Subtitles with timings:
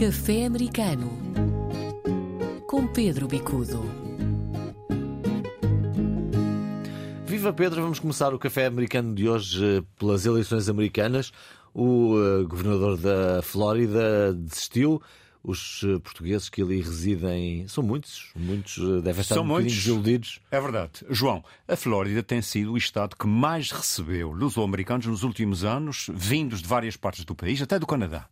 [0.00, 1.10] Café Americano
[2.66, 3.84] com Pedro Bicudo.
[7.26, 11.30] Viva Pedro, vamos começar o café americano de hoje eh, pelas eleições americanas.
[11.74, 15.02] O uh, governador da Flórida desistiu.
[15.44, 19.74] Os uh, portugueses que ali residem são muitos, muitos uh, devem estar São um muitos.
[19.74, 20.40] desiludidos.
[20.50, 21.04] É verdade.
[21.10, 26.62] João, a Flórida tem sido o estado que mais recebeu luso-americanos nos últimos anos, vindos
[26.62, 28.26] de várias partes do país, até do Canadá.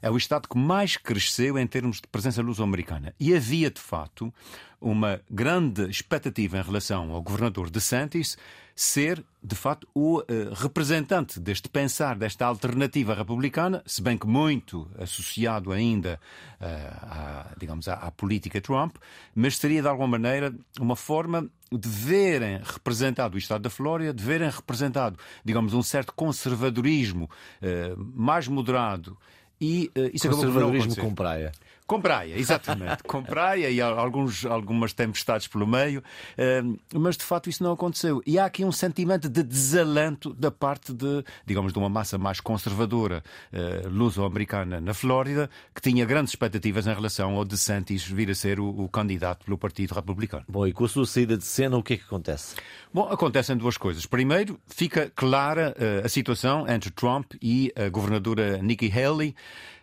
[0.00, 3.14] É o estado que mais cresceu em termos de presença luso-americana.
[3.18, 4.32] E havia, de facto,
[4.80, 8.36] uma grande expectativa em relação ao governador DeSantis
[8.76, 14.86] ser, de facto, o eh, representante deste pensar, desta alternativa republicana, se bem que muito
[14.98, 16.20] associado ainda
[16.60, 18.96] eh, à, digamos, à, à política Trump,
[19.34, 24.22] mas seria, de alguma maneira, uma forma de verem representado o Estado da Flórida, de
[24.22, 27.30] verem representado, digamos, um certo conservadorismo
[27.62, 29.16] eh, mais moderado
[29.60, 31.00] e uh, isso acabou não Conservadorismo acontecer.
[31.00, 31.52] com praia.
[31.86, 33.04] Com praia, exatamente.
[33.04, 36.02] com praia e alguns, algumas tempestades pelo meio,
[36.36, 36.60] eh,
[36.92, 38.20] mas de facto isso não aconteceu.
[38.26, 42.40] E há aqui um sentimento de desalento da parte de, digamos, de uma massa mais
[42.40, 48.34] conservadora eh, luso-americana na Flórida, que tinha grandes expectativas em relação ao DeSantis vir a
[48.34, 50.44] ser o, o candidato pelo Partido Republicano.
[50.48, 52.56] Bom, e com a sua saída de cena, o que é que acontece?
[52.92, 54.06] Bom, acontecem duas coisas.
[54.06, 59.36] Primeiro, fica clara eh, a situação entre Trump e a governadora Nikki Haley.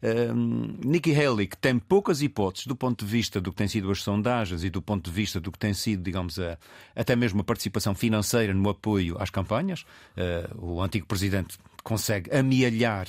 [0.00, 3.90] Um, Nikki Haley, que tem poucas hipóteses do ponto de vista do que têm sido
[3.90, 6.56] as sondagens e do ponto de vista do que tem sido, digamos, a,
[6.94, 9.84] até mesmo a participação financeira no apoio às campanhas.
[10.16, 13.08] Uh, o antigo presidente consegue amealhar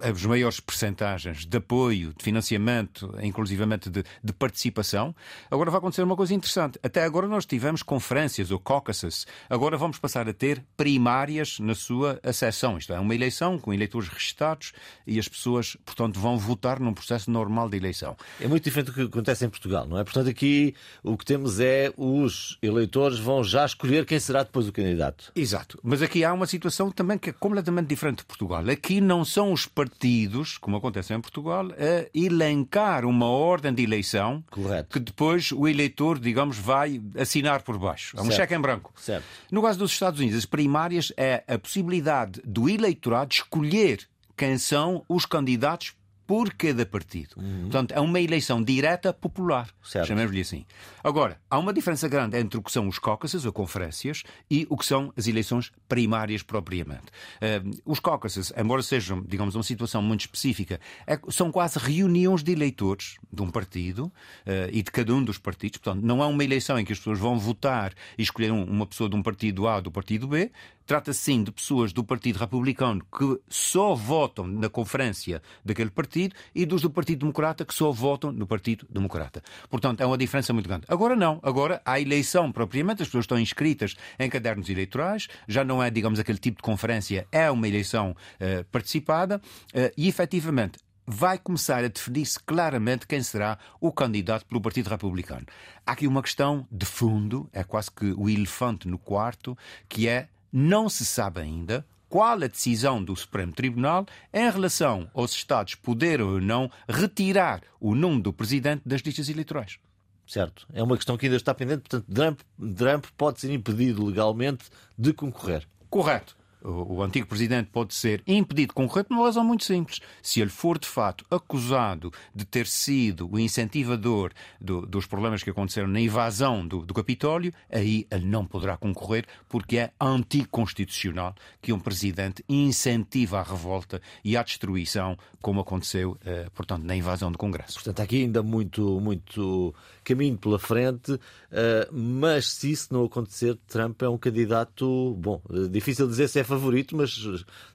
[0.00, 5.14] as maiores percentagens de apoio, de financiamento, inclusivamente de, de, participação.
[5.50, 6.78] Agora vai acontecer uma coisa interessante.
[6.82, 9.26] Até agora nós tivemos conferências ou caucuses.
[9.50, 12.78] Agora vamos passar a ter primárias na sua acessão.
[12.78, 14.72] Isto é, uma eleição com eleitores registados
[15.06, 18.16] e as pessoas, portanto, vão votar num processo normal de eleição.
[18.40, 20.04] É muito diferente do que acontece em Portugal, não é?
[20.04, 24.72] Portanto, aqui o que temos é os eleitores vão já escolher quem será depois o
[24.72, 25.32] candidato.
[25.34, 25.78] Exato.
[25.82, 28.62] Mas aqui há uma situação também que é completamente diferente de Portugal.
[28.68, 34.42] Aqui não são os partidos, como acontece em Portugal, a elencar uma ordem de eleição
[34.50, 34.88] Correto.
[34.90, 38.16] que depois o eleitor, digamos, vai assinar por baixo.
[38.16, 38.36] É um Certo.
[38.36, 38.92] cheque em branco.
[38.96, 39.24] Certo.
[39.50, 44.06] No caso dos Estados Unidos, as primárias é a possibilidade do eleitorado escolher
[44.36, 45.92] quem são os candidatos
[46.28, 47.36] por cada partido.
[47.62, 49.66] Portanto, é uma eleição direta popular.
[50.02, 50.06] Uhum.
[50.06, 50.66] Chamemos-lhe assim.
[51.02, 54.76] Agora, há uma diferença grande entre o que são os caucuses, ou conferências, e o
[54.76, 57.06] que são as eleições primárias propriamente.
[57.40, 62.52] Eh, os caucuses, embora sejam, digamos, uma situação muito específica, é- são quase reuniões de
[62.52, 64.12] eleitores de um partido
[64.44, 65.78] eh, e de cada um dos partidos.
[65.78, 68.86] Portanto, não é uma eleição em que as pessoas vão votar e escolher um- uma
[68.86, 70.52] pessoa de um partido A ou do partido B.
[70.88, 76.64] Trata-se sim de pessoas do Partido Republicano que só votam na conferência daquele partido e
[76.64, 79.42] dos do Partido Democrata que só votam no Partido Democrata.
[79.68, 80.86] Portanto, é uma diferença muito grande.
[80.88, 81.40] Agora não.
[81.42, 86.18] Agora há eleição propriamente, as pessoas estão inscritas em cadernos eleitorais, já não é, digamos,
[86.18, 89.42] aquele tipo de conferência, é uma eleição eh, participada
[89.74, 95.44] eh, e, efetivamente, vai começar a definir-se claramente quem será o candidato pelo Partido Republicano.
[95.84, 99.56] Há aqui uma questão de fundo, é quase que o elefante no quarto,
[99.86, 105.32] que é não se sabe ainda qual a decisão do Supremo Tribunal em relação aos
[105.32, 109.78] Estados poderem ou não retirar o nome do Presidente das listas eleitorais.
[110.26, 110.66] Certo.
[110.72, 111.88] É uma questão que ainda está pendente.
[111.88, 112.40] Portanto, Trump,
[112.76, 114.66] Trump pode ser impedido legalmente
[114.96, 115.66] de concorrer.
[115.88, 116.36] Correto.
[116.62, 120.00] O, antigo presidente pode ser impedido de concorrer por uma razão muito simples.
[120.22, 125.50] Se ele for, de fato, acusado de ter sido o incentivador do- dos problemas que
[125.50, 131.72] aconteceram na invasão do, do Capitólio, aí ele não poderá concorrer porque é anticonstitucional que
[131.72, 137.38] um presidente incentiva a revolta e a destruição, como aconteceu, eh, portanto, na invasão do
[137.38, 137.74] Congresso.
[137.74, 141.18] Portanto, há aqui ainda muito, muito caminho pela frente,
[141.52, 145.40] eh, mas se isso não acontecer, Trump é um candidato, bom,
[145.70, 147.16] difícil dizer se é favorito, mas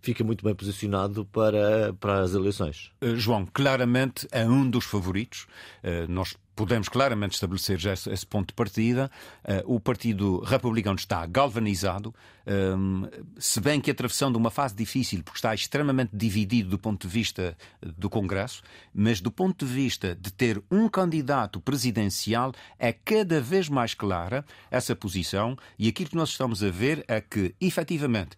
[0.01, 2.91] fica muito bem posicionado para, para as eleições.
[3.01, 5.47] Uh, João, claramente é um dos favoritos.
[5.83, 9.09] Uh, Nós podemos claramente estabelecer já esse, ponto de partida.
[9.43, 12.13] Uh, O Partido Republicano está galvanizado,
[12.45, 13.07] um,
[13.39, 17.57] se bem que atravessando uma fase difícil, porque está extremamente dividido do ponto de vista
[17.81, 18.61] do Congresso,
[18.93, 24.45] mas do ponto de vista de ter um candidato presidencial, é cada vez mais clara
[24.69, 25.57] essa posição.
[25.79, 28.37] E aquilo que nós estamos a ver é que, efetivamente,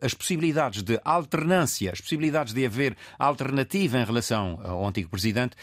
[0.00, 5.56] as possibilidades de alternância, as possibilidades de haver alternativa em relação ao antigo presidente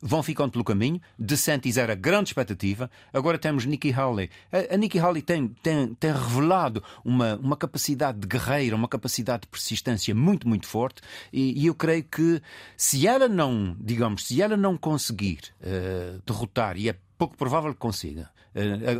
[0.00, 1.00] vão ficando pelo caminho.
[1.18, 2.90] DeSantis era grande expectativa.
[3.12, 4.30] Agora temos Nikki Haley.
[4.70, 9.48] A, Nikki Haley tem, tem, tem revelado uma, uma capacidade de guerreira, uma capacidade de
[9.48, 11.00] persistência muito, muito forte.
[11.32, 12.42] E, e eu creio que
[12.76, 17.78] se ela não, digamos, se ela não conseguir uh, derrotar, e é pouco provável que
[17.78, 18.41] consiga, eh,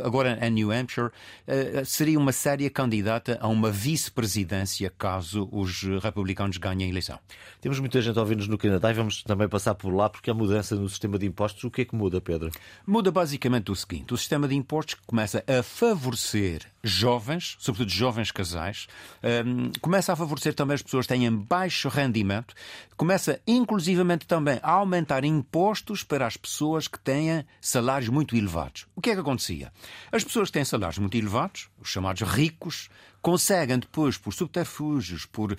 [0.03, 1.09] agora em New Hampshire,
[1.47, 7.19] eh, seria uma séria candidata a uma vice-presidência caso os republicanos ganhem a eleição.
[7.61, 10.33] Temos muita gente a ouvir-nos no Canadá e vamos também passar por lá porque a
[10.33, 12.51] mudança no sistema de impostos, o que é que muda, Pedro?
[12.85, 18.87] Muda basicamente o seguinte: o sistema de impostos começa a favorecer jovens, sobretudo jovens casais,
[19.23, 22.53] um, começa a favorecer também as pessoas que têm baixo rendimento,
[22.97, 28.85] começa inclusivamente também a aumentar impostos para as pessoas que têm salários muito elevados.
[28.95, 29.71] O que é que acontecia?
[30.11, 32.89] As pessoas que têm salários muito elevados, os chamados ricos,
[33.23, 35.57] conseguem depois, por subterfúgios, por, uh,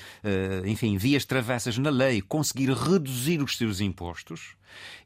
[0.67, 4.55] enfim, vias travessas na lei, conseguir reduzir os seus impostos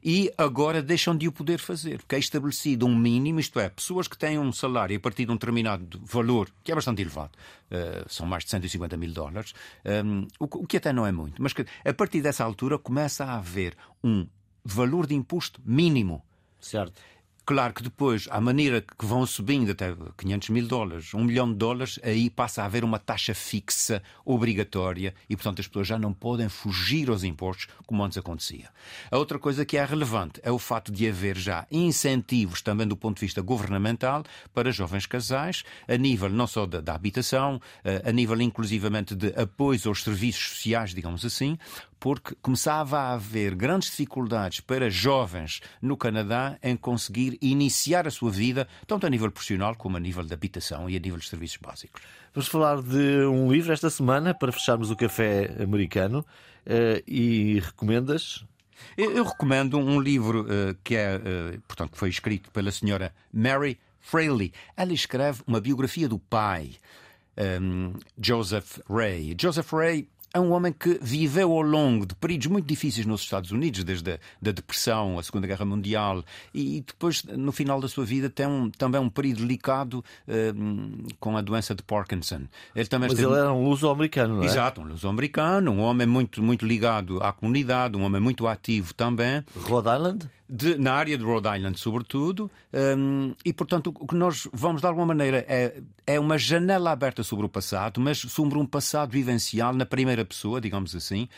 [0.03, 4.07] e agora deixam de o poder fazer, porque é estabelecido um mínimo, isto é, pessoas
[4.07, 7.31] que têm um salário a partir de um determinado valor, que é bastante elevado,
[7.71, 9.53] uh, são mais de 150 mil dólares,
[10.05, 13.23] um, o, o que até não é muito, mas que a partir dessa altura começa
[13.23, 14.27] a haver um
[14.65, 16.21] valor de imposto mínimo.
[16.59, 17.01] Certo.
[17.49, 21.57] Claro que depois, à maneira que vão subindo até 500 mil dólares, 1 milhão de
[21.57, 26.13] dólares, aí passa a haver uma taxa fixa obrigatória e, portanto, as pessoas já não
[26.13, 28.69] podem fugir aos impostos como antes acontecia.
[29.09, 32.95] A outra coisa que é relevante é o fato de haver já incentivos, também do
[32.95, 34.23] ponto de vista governamental,
[34.53, 39.29] para jovens casais, a nível não só da, da habitação, eh, a nível inclusivamente de
[39.29, 41.57] apoio aos serviços sociais, digamos assim,
[41.99, 48.31] porque começava a haver grandes dificuldades para jovens no Canadá em conseguir iniciar a sua
[48.31, 51.57] vida, tanto a nível profissional como a nível de habitação e a nível de serviços
[51.57, 52.01] básicos.
[52.33, 56.25] Vamos falar de um livro esta semana para fecharmos o café americano
[56.65, 58.45] eh, e recomendas?
[58.97, 64.53] Eu, recomendo um livro uh, que é, uh, portanto, foi escrito pela senhora Mary Fraley.
[64.75, 66.71] Ela escreve uma biografia do pai,
[67.61, 69.35] um, Joseph Ray.
[69.39, 73.51] Joseph Ray é um homem que viveu ao longo de períodos muito difíceis nos Estados
[73.51, 76.23] Unidos, desde a da depressão, a Segunda Guerra Mundial,
[76.53, 81.37] e depois, no final da sua vida, tem um, também um período delicado uh, com
[81.37, 82.41] a doença de Parkinson.
[82.75, 83.33] Ele também Mas esteve...
[83.33, 84.45] ele era um luso-americano, não é?
[84.45, 89.43] Exato, um luso-americano, um homem muito, muito ligado à comunidade, um homem muito ativo também.
[89.55, 90.29] Rhode Island?
[90.49, 94.87] De, na área de Rhode Island, sobretudo, um, e portanto o que nós vamos de
[94.87, 99.73] alguma maneira é, é uma janela aberta sobre o passado, mas sobre um passado vivencial
[99.73, 101.29] na primeira pessoa, digamos assim,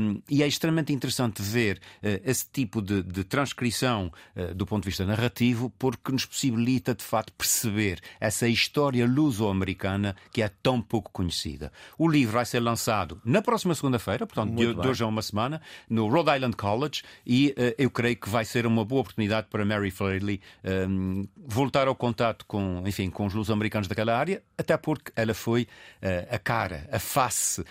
[0.00, 4.82] um, e é extremamente interessante ver uh, esse tipo de, de transcrição uh, do ponto
[4.82, 10.82] de vista narrativo, porque nos possibilita de facto perceber essa história luso-americana que é tão
[10.82, 11.72] pouco conhecida.
[11.96, 15.62] O livro vai ser lançado na próxima segunda-feira, portanto, de, de, hoje a uma semana,
[15.88, 19.46] no Rhode Island College, e uh, eu creio que vai ser ser uma boa oportunidade
[19.48, 24.76] para Mary Fraley um, voltar ao contato com, enfim, com os luso-americanos daquela área, até
[24.76, 27.64] porque ela foi uh, a cara, a face, uh,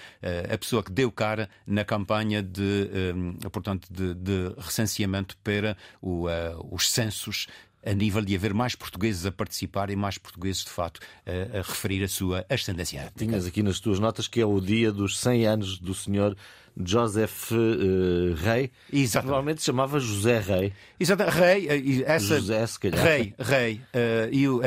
[0.54, 6.28] a pessoa que deu cara na campanha de, um, portanto, de, de, recenseamento para o,
[6.28, 7.48] uh, os censos
[7.86, 11.62] a nível de haver mais portugueses a participar e mais portugueses, de fato, a, a
[11.62, 13.12] referir a sua ascendência.
[13.16, 16.36] Tinhas aqui nas tuas notas que é o dia dos 100 anos do senhor
[16.84, 18.72] Joseph uh, Rei.
[18.92, 19.28] Exatamente.
[19.28, 20.74] Provavelmente se chamava José Rei.
[21.00, 21.68] Exato, Rei.
[21.68, 23.04] Uh, essa, José, se calhar.
[23.04, 23.82] Rei, Rei.
[23.94, 24.62] Uh, e, uh,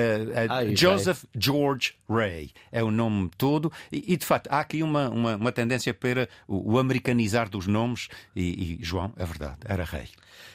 [0.49, 1.43] Ai, Joseph Rei.
[1.43, 3.73] George Rei é o nome todo.
[3.93, 7.67] E, e, de facto, há aqui uma, uma, uma tendência para o, o, americanizar dos
[7.67, 8.09] nomes.
[8.35, 10.09] E, e, João, é verdade, era Rei.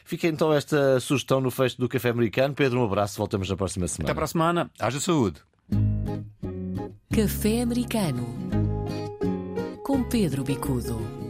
[0.04, 2.53] Fica então esta sugestão no fecho do Café Americano.
[2.53, 3.18] Pedro, um abraço.
[3.18, 4.12] Voltamos na próxima semana.
[4.12, 4.72] Até para a semana.
[4.79, 5.39] Haja saúde.
[7.13, 8.56] Café Americano
[9.86, 11.25] com Pedro Bicudo.